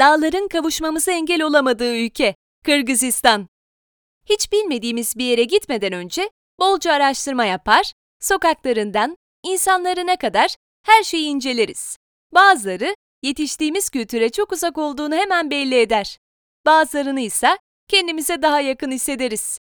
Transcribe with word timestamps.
Dağların 0.00 0.48
kavuşmamıza 0.48 1.12
engel 1.12 1.42
olamadığı 1.42 1.96
ülke, 1.96 2.34
Kırgızistan. 2.64 3.48
Hiç 4.26 4.52
bilmediğimiz 4.52 5.16
bir 5.16 5.24
yere 5.24 5.44
gitmeden 5.44 5.92
önce 5.92 6.30
bolca 6.58 6.92
araştırma 6.92 7.44
yapar, 7.44 7.92
sokaklarından 8.20 9.16
insanlarına 9.44 10.16
kadar 10.16 10.54
her 10.86 11.02
şeyi 11.02 11.26
inceleriz. 11.26 11.96
Bazıları 12.34 12.94
yetiştiğimiz 13.22 13.90
kültüre 13.90 14.30
çok 14.30 14.52
uzak 14.52 14.78
olduğunu 14.78 15.14
hemen 15.14 15.50
belli 15.50 15.74
eder. 15.80 16.18
Bazılarını 16.66 17.20
ise 17.20 17.58
kendimize 17.88 18.42
daha 18.42 18.60
yakın 18.60 18.90
hissederiz. 18.90 19.58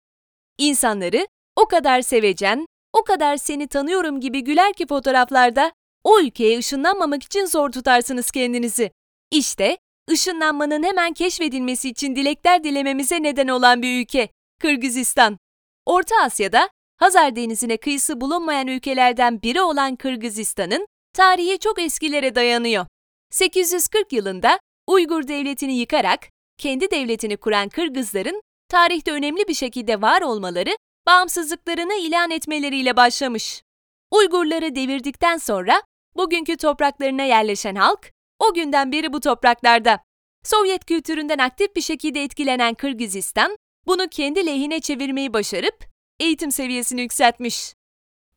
İnsanları 0.58 1.26
o 1.56 1.66
kadar 1.66 2.00
sevecen, 2.00 2.66
o 2.92 3.04
kadar 3.04 3.36
seni 3.36 3.68
tanıyorum 3.68 4.20
gibi 4.20 4.44
güler 4.44 4.72
ki 4.72 4.86
fotoğraflarda 4.86 5.72
o 6.04 6.20
ülkeye 6.20 6.58
ışınlanmamak 6.58 7.22
için 7.22 7.44
zor 7.44 7.72
tutarsınız 7.72 8.30
kendinizi. 8.30 8.90
İşte 9.30 9.78
ışınlanmanın 10.10 10.82
hemen 10.82 11.12
keşfedilmesi 11.12 11.88
için 11.88 12.16
dilekler 12.16 12.64
dilememize 12.64 13.22
neden 13.22 13.48
olan 13.48 13.82
bir 13.82 14.00
ülke, 14.00 14.28
Kırgızistan. 14.60 15.38
Orta 15.86 16.14
Asya'da 16.22 16.70
Hazar 16.96 17.36
Denizi'ne 17.36 17.76
kıyısı 17.76 18.20
bulunmayan 18.20 18.66
ülkelerden 18.66 19.42
biri 19.42 19.60
olan 19.60 19.96
Kırgızistan'ın 19.96 20.86
tarihi 21.12 21.58
çok 21.58 21.80
eskilere 21.80 22.34
dayanıyor. 22.34 22.86
840 23.30 24.12
yılında 24.12 24.58
Uygur 24.86 25.28
devletini 25.28 25.78
yıkarak 25.78 26.20
kendi 26.58 26.90
devletini 26.90 27.36
kuran 27.36 27.68
Kırgızların 27.68 28.42
tarihte 28.68 29.12
önemli 29.12 29.48
bir 29.48 29.54
şekilde 29.54 30.02
var 30.02 30.22
olmaları 30.22 30.76
bağımsızlıklarını 31.06 31.94
ilan 31.94 32.30
etmeleriyle 32.30 32.96
başlamış. 32.96 33.62
Uygurları 34.10 34.74
devirdikten 34.74 35.36
sonra 35.36 35.82
bugünkü 36.16 36.56
topraklarına 36.56 37.22
yerleşen 37.22 37.74
halk 37.74 38.15
o 38.38 38.54
günden 38.54 38.92
beri 38.92 39.12
bu 39.12 39.20
topraklarda. 39.20 40.02
Sovyet 40.44 40.84
kültüründen 40.84 41.38
aktif 41.38 41.76
bir 41.76 41.80
şekilde 41.80 42.22
etkilenen 42.22 42.74
Kırgızistan 42.74 43.56
bunu 43.86 44.08
kendi 44.08 44.46
lehine 44.46 44.80
çevirmeyi 44.80 45.32
başarıp 45.32 45.84
eğitim 46.20 46.50
seviyesini 46.50 47.00
yükseltmiş. 47.00 47.74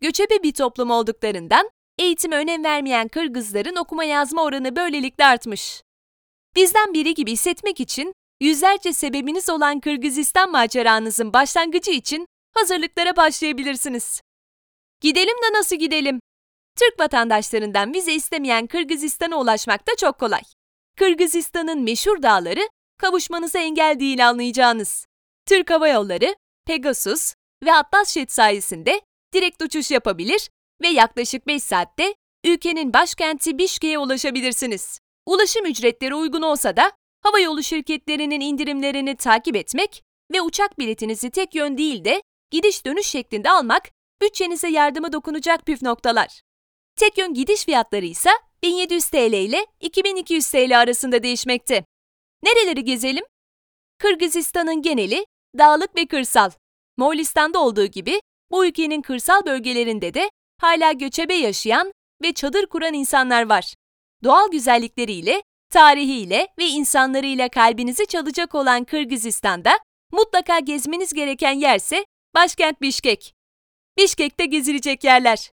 Göçebe 0.01 0.43
bir 0.43 0.53
toplum 0.53 0.91
olduklarından 0.91 1.69
eğitime 1.97 2.35
önem 2.35 2.63
vermeyen 2.63 3.07
Kırgızların 3.07 3.75
okuma 3.75 4.03
yazma 4.03 4.43
oranı 4.43 4.75
böylelikle 4.75 5.25
artmış. 5.25 5.83
Bizden 6.55 6.93
biri 6.93 7.13
gibi 7.13 7.31
hissetmek 7.31 7.79
için 7.79 8.13
yüzlerce 8.41 8.93
sebebiniz 8.93 9.49
olan 9.49 9.79
Kırgızistan 9.79 10.51
maceranızın 10.51 11.33
başlangıcı 11.33 11.91
için 11.91 12.25
hazırlıklara 12.53 13.15
başlayabilirsiniz. 13.15 14.21
Gidelim 15.01 15.35
de 15.43 15.57
nasıl 15.57 15.75
gidelim? 15.75 16.19
Türk 16.75 16.99
vatandaşlarından 16.99 17.93
vize 17.93 18.13
istemeyen 18.13 18.67
Kırgızistan'a 18.67 19.35
ulaşmak 19.39 19.87
da 19.87 19.91
çok 19.97 20.19
kolay. 20.19 20.41
Kırgızistan'ın 20.97 21.81
meşhur 21.81 22.21
dağları 22.21 22.69
kavuşmanıza 22.97 23.59
engel 23.59 23.99
değil 23.99 24.29
anlayacağınız. 24.29 25.05
Türk 25.45 25.69
Hava 25.69 25.87
Yolları, 25.87 26.35
Pegasus 26.65 27.33
ve 27.63 27.73
Atlas 27.73 28.13
Jet 28.13 28.31
sayesinde 28.31 29.01
direkt 29.33 29.61
uçuş 29.61 29.91
yapabilir 29.91 30.49
ve 30.81 30.87
yaklaşık 30.87 31.47
5 31.47 31.63
saatte 31.63 32.15
ülkenin 32.45 32.93
başkenti 32.93 33.57
Bişkek'e 33.57 33.97
ulaşabilirsiniz. 33.99 34.99
Ulaşım 35.25 35.65
ücretleri 35.65 36.15
uygun 36.15 36.41
olsa 36.41 36.77
da 36.77 36.91
havayolu 37.23 37.63
şirketlerinin 37.63 38.41
indirimlerini 38.41 39.15
takip 39.15 39.55
etmek 39.55 40.03
ve 40.33 40.41
uçak 40.41 40.79
biletinizi 40.79 41.29
tek 41.29 41.55
yön 41.55 41.77
değil 41.77 42.05
de 42.05 42.21
gidiş 42.51 42.85
dönüş 42.85 43.07
şeklinde 43.07 43.51
almak 43.51 43.89
bütçenize 44.21 44.69
yardımı 44.69 45.13
dokunacak 45.13 45.65
püf 45.65 45.81
noktalar. 45.81 46.41
Tek 46.99 47.17
yön 47.17 47.33
gidiş 47.33 47.65
fiyatları 47.65 48.05
ise 48.05 48.29
1700 48.63 49.09
TL 49.09 49.33
ile 49.33 49.65
2200 49.79 50.51
TL 50.51 50.79
arasında 50.79 51.23
değişmekte. 51.23 51.85
Nereleri 52.43 52.83
gezelim? 52.83 53.25
Kırgızistan'ın 53.97 54.81
geneli 54.81 55.25
dağlık 55.57 55.95
ve 55.95 56.05
kırsal. 56.05 56.51
Moğolistan'da 56.97 57.59
olduğu 57.59 57.85
gibi 57.85 58.21
bu 58.51 58.65
ülkenin 58.65 59.01
kırsal 59.01 59.45
bölgelerinde 59.45 60.13
de 60.13 60.31
hala 60.61 60.91
göçebe 60.91 61.33
yaşayan 61.33 61.91
ve 62.21 62.33
çadır 62.33 62.65
kuran 62.65 62.93
insanlar 62.93 63.49
var. 63.49 63.73
Doğal 64.23 64.51
güzellikleriyle, 64.51 65.43
tarihiyle 65.71 66.47
ve 66.59 66.65
insanlarıyla 66.65 67.49
kalbinizi 67.49 68.05
çalacak 68.07 68.55
olan 68.55 68.83
Kırgızistan'da 68.83 69.79
mutlaka 70.11 70.59
gezmeniz 70.59 71.13
gereken 71.13 71.53
yerse 71.53 72.05
başkent 72.35 72.81
Bişkek. 72.81 73.33
Bişkek'te 73.97 74.45
gezilecek 74.45 75.03
yerler. 75.03 75.51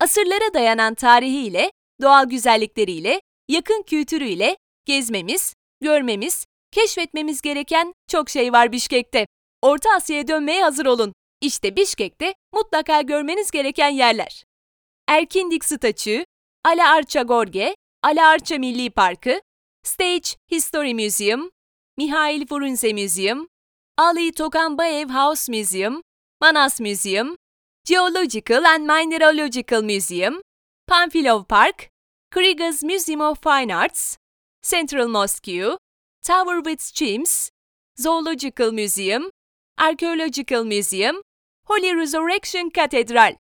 Asırlara 0.00 0.54
dayanan 0.54 0.94
tarihiyle, 0.94 1.72
doğal 2.02 2.28
güzellikleriyle, 2.28 3.20
yakın 3.48 3.82
kültürüyle 3.82 4.56
gezmemiz, 4.84 5.54
görmemiz, 5.80 6.46
keşfetmemiz 6.72 7.42
gereken 7.42 7.92
çok 8.08 8.30
şey 8.30 8.52
var 8.52 8.72
Bişkek'te. 8.72 9.26
Orta 9.62 9.90
Asya'ya 9.96 10.28
dönmeye 10.28 10.62
hazır 10.62 10.86
olun. 10.86 11.12
İşte 11.40 11.76
Bişkek'te 11.76 12.34
mutlaka 12.54 13.00
görmeniz 13.02 13.50
gereken 13.50 13.88
yerler. 13.88 14.44
Erkindik 15.08 15.64
Statü, 15.64 16.24
Ala 16.64 16.90
Arça 16.94 17.22
Gorge, 17.22 17.74
Ala 18.02 18.28
Arça 18.28 18.58
Milli 18.58 18.90
Parkı, 18.90 19.40
Stage 19.84 20.28
History 20.50 20.94
Museum, 20.94 21.50
Mihail 21.96 22.46
Frunze 22.46 22.92
Museum, 22.92 23.48
Ali 23.96 24.32
Tokanbayev 24.32 25.08
House 25.08 25.52
Museum, 25.52 26.02
Manas 26.40 26.80
Museum, 26.80 27.36
Geological 27.88 28.66
and 28.66 28.86
Mineralogical 28.86 29.80
Museum, 29.80 30.42
Pamphilov 30.86 31.48
Park, 31.48 31.88
Krieger's 32.30 32.84
Museum 32.84 33.22
of 33.22 33.38
Fine 33.38 33.70
Arts, 33.70 34.18
Central 34.62 35.08
Mosque, 35.08 35.78
Tower 36.22 36.60
with 36.62 36.92
Chimes, 36.92 37.50
Zoological 37.98 38.72
Museum, 38.72 39.30
Archaeological 39.78 40.64
Museum, 40.64 41.22
Holy 41.64 41.94
Resurrection 41.94 42.70
Cathedral. 42.74 43.36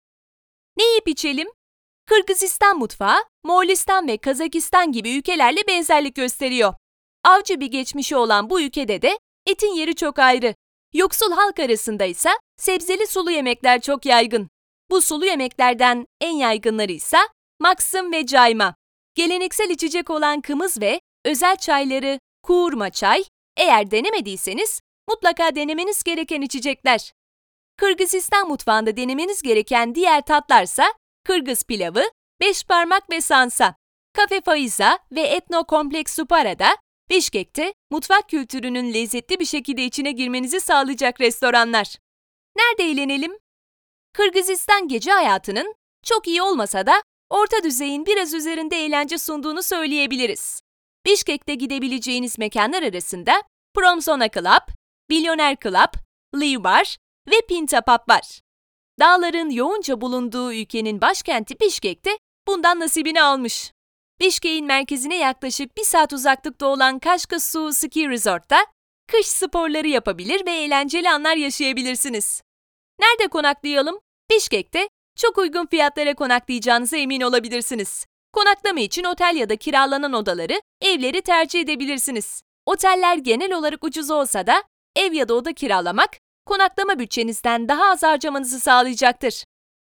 Ne 0.76 0.84
yiyip 0.84 1.08
içelim? 1.08 1.48
Kırgızistan 2.06 2.78
mutfağı, 2.78 3.24
Moğolistan 3.44 4.08
ve 4.08 4.16
Kazakistan 4.16 4.92
gibi 4.92 5.10
ülkelerle 5.10 5.60
benzerlik 5.68 6.14
gösteriyor. 6.14 6.74
Avcı 7.24 7.60
bir 7.60 7.66
geçmişi 7.66 8.16
olan 8.16 8.50
bu 8.50 8.60
ülkede 8.60 9.02
de 9.02 9.18
etin 9.46 9.74
yeri 9.74 9.94
çok 9.94 10.18
ayrı. 10.18 10.54
Yoksul 10.92 11.32
halk 11.32 11.58
arasında 11.60 12.04
ise 12.04 12.30
sebzeli 12.56 13.06
sulu 13.06 13.30
yemekler 13.30 13.80
çok 13.80 14.06
yaygın. 14.06 14.48
Bu 14.90 15.00
sulu 15.00 15.26
yemeklerden 15.26 16.06
en 16.20 16.36
yaygınları 16.36 16.92
ise 16.92 17.18
maksım 17.60 18.12
ve 18.12 18.26
cayma. 18.26 18.74
Geleneksel 19.14 19.70
içecek 19.70 20.10
olan 20.10 20.40
kımız 20.40 20.80
ve 20.80 21.00
özel 21.24 21.56
çayları 21.56 22.18
kuğurma 22.42 22.90
çay, 22.90 23.24
eğer 23.56 23.90
denemediyseniz 23.90 24.80
mutlaka 25.08 25.54
denemeniz 25.54 26.02
gereken 26.02 26.42
içecekler. 26.42 27.12
Kırgızistan 27.76 28.48
mutfağında 28.48 28.96
denemeniz 28.96 29.42
gereken 29.42 29.94
diğer 29.94 30.22
tatlarsa 30.22 30.94
Kırgız 31.24 31.64
pilavı, 31.64 32.02
beş 32.40 32.64
parmak 32.64 33.10
ve 33.10 33.20
sansa, 33.20 33.74
kafe 34.12 34.40
faiza 34.40 34.98
ve 35.12 35.20
etno 35.20 35.64
kompleks 35.64 36.16
suparada, 36.16 36.76
Bişkek'te 37.12 37.74
mutfak 37.90 38.28
kültürünün 38.28 38.94
lezzetli 38.94 39.40
bir 39.40 39.44
şekilde 39.44 39.84
içine 39.84 40.12
girmenizi 40.12 40.60
sağlayacak 40.60 41.20
restoranlar. 41.20 41.96
Nerede 42.56 42.90
eğlenelim? 42.90 43.38
Kırgızistan 44.12 44.88
gece 44.88 45.10
hayatının 45.10 45.74
çok 46.04 46.28
iyi 46.28 46.42
olmasa 46.42 46.86
da 46.86 47.02
orta 47.30 47.62
düzeyin 47.64 48.06
biraz 48.06 48.34
üzerinde 48.34 48.76
eğlence 48.76 49.18
sunduğunu 49.18 49.62
söyleyebiliriz. 49.62 50.60
Bişkek'te 51.06 51.54
gidebileceğiniz 51.54 52.38
mekanlar 52.38 52.82
arasında 52.82 53.42
Promzona 53.74 54.28
Club, 54.28 54.68
Milyoner 55.08 55.56
Club, 55.62 55.94
Live 56.34 56.64
Bar 56.64 56.96
ve 57.30 57.40
Pinta 57.48 57.80
Pub 57.80 58.10
var. 58.10 58.40
Dağların 59.00 59.50
yoğunca 59.50 60.00
bulunduğu 60.00 60.52
ülkenin 60.52 61.00
başkenti 61.00 61.60
Bişkek'te 61.60 62.18
bundan 62.46 62.80
nasibini 62.80 63.22
almış. 63.22 63.72
Bişkek'in 64.22 64.66
merkezine 64.66 65.16
yaklaşık 65.18 65.76
bir 65.76 65.84
saat 65.84 66.12
uzaklıkta 66.12 66.66
olan 66.66 66.98
Kaşkasu 66.98 67.72
Ski 67.72 68.08
Resort'ta 68.08 68.66
kış 69.12 69.26
sporları 69.26 69.88
yapabilir 69.88 70.46
ve 70.46 70.50
eğlenceli 70.50 71.10
anlar 71.10 71.36
yaşayabilirsiniz. 71.36 72.42
Nerede 73.00 73.28
konaklayalım? 73.28 73.98
Bişkek'te 74.30 74.88
çok 75.16 75.38
uygun 75.38 75.66
fiyatlara 75.66 76.14
konaklayacağınıza 76.14 76.96
emin 76.96 77.20
olabilirsiniz. 77.20 78.06
Konaklama 78.32 78.80
için 78.80 79.04
otel 79.04 79.36
ya 79.36 79.48
da 79.48 79.56
kiralanan 79.56 80.12
odaları, 80.12 80.60
evleri 80.80 81.22
tercih 81.22 81.60
edebilirsiniz. 81.60 82.42
Oteller 82.66 83.16
genel 83.16 83.52
olarak 83.52 83.84
ucuz 83.84 84.10
olsa 84.10 84.46
da 84.46 84.62
ev 84.96 85.12
ya 85.12 85.28
da 85.28 85.34
oda 85.34 85.52
kiralamak 85.52 86.10
konaklama 86.46 86.98
bütçenizden 86.98 87.68
daha 87.68 87.84
az 87.84 88.02
harcamanızı 88.02 88.60
sağlayacaktır. 88.60 89.44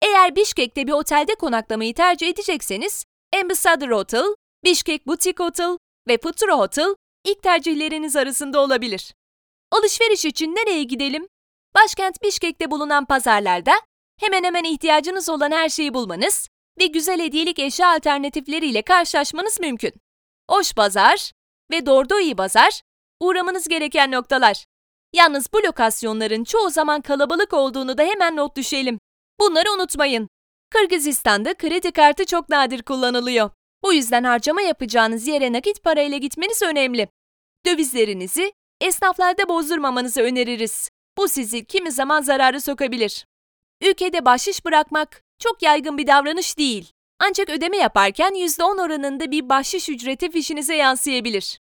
Eğer 0.02 0.36
Bişkek'te 0.36 0.88
bir 0.88 0.92
otelde 0.92 1.36
konaklamayı 1.36 1.94
tercih 1.94 2.30
edecekseniz 2.30 3.06
Ambassador 3.42 3.92
Hotel, 3.92 4.36
Bişkek 4.64 5.08
Boutique 5.08 5.46
Hotel 5.46 5.78
ve 6.08 6.18
Futura 6.18 6.60
Hotel 6.60 6.96
ilk 7.26 7.44
tercihleriniz 7.44 8.16
arasında 8.16 8.60
olabilir. 8.60 9.14
Alışveriş 9.72 10.26
için 10.26 10.56
nereye 10.56 10.84
gidelim? 10.84 11.28
Başkent 11.76 12.24
Bişkek'te 12.24 12.72
bulunan 12.72 13.06
pazarlarda 13.06 13.74
hemen 14.20 14.44
hemen 14.44 14.64
ihtiyacınız 14.64 15.30
olan 15.30 15.52
her 15.52 15.70
şeyi 15.70 15.94
bulmanız 15.94 16.50
ve 16.80 16.86
güzel 16.86 17.22
hediyelik 17.22 17.60
eşya 17.60 17.96
alternatifleriyle 17.96 18.82
karşılaşmanız 18.82 19.60
mümkün. 19.60 19.94
Oş 20.48 20.74
Pazar, 20.74 21.32
ve 21.72 21.86
Dordoi 21.86 22.38
Bazar 22.38 22.82
uğramanız 23.20 23.68
gereken 23.68 24.12
noktalar. 24.12 24.66
Yalnız 25.14 25.54
bu 25.54 25.64
lokasyonların 25.64 26.44
çoğu 26.44 26.70
zaman 26.70 27.02
kalabalık 27.02 27.54
olduğunu 27.54 27.98
da 27.98 28.04
hemen 28.04 28.36
not 28.36 28.58
düşelim. 28.58 29.00
Bunları 29.40 29.72
unutmayın. 29.72 30.30
Kırgızistan'da 30.70 31.54
kredi 31.54 31.92
kartı 31.92 32.26
çok 32.26 32.50
nadir 32.50 32.84
kullanılıyor. 32.84 33.50
Bu 33.84 33.94
yüzden 33.94 34.24
harcama 34.24 34.62
yapacağınız 34.62 35.28
yere 35.28 35.54
nakit 35.54 35.84
parayla 35.84 36.18
gitmeniz 36.18 36.62
önemli. 36.62 37.08
Dövizlerinizi 37.66 38.54
esnaflarda 38.82 39.50
bozdurmamanızı 39.50 40.22
öneririz. 40.22 40.90
Bu 41.18 41.28
sizi 41.28 41.66
kimi 41.66 41.92
zaman 41.92 42.22
zarara 42.22 42.62
sokabilir. 42.62 43.26
Ülkede 43.82 44.26
bahşiş 44.26 44.66
bırakmak 44.66 45.22
çok 45.40 45.62
yaygın 45.62 45.98
bir 45.98 46.08
davranış 46.08 46.58
değil. 46.58 46.92
Ancak 47.20 47.50
ödeme 47.50 47.78
yaparken 47.78 48.32
%10 48.34 48.82
oranında 48.82 49.32
bir 49.32 49.50
bahşiş 49.50 49.90
ücreti 49.90 50.32
fişinize 50.32 50.76
yansıyabilir. 50.76 51.60